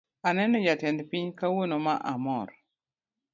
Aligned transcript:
Aneno 0.27 0.57
jatend 0.65 0.99
piny 1.09 1.27
kawuono 1.39 1.75
ma 1.85 1.95
amor 2.13 2.49